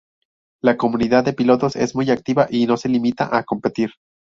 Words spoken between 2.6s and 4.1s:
no se limita a competir.